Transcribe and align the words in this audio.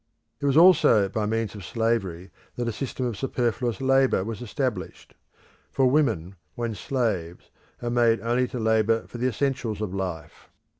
It 0.39 0.47
was 0.47 0.57
also 0.57 1.07
by 1.09 1.27
means 1.27 1.53
of 1.53 1.63
slavery 1.63 2.31
that 2.55 2.67
a 2.67 2.71
system 2.71 3.05
of 3.05 3.15
superfluous 3.15 3.79
labour 3.81 4.23
was 4.23 4.41
established; 4.41 5.13
for 5.71 5.85
women, 5.91 6.37
when 6.55 6.73
slaves, 6.73 7.51
are 7.83 7.91
made 7.91 8.19
only 8.19 8.47
to 8.47 8.57
labour 8.57 9.05
for 9.05 9.19
the 9.19 9.27
essentials 9.27 9.79
of 9.79 9.93
life. 9.93 10.49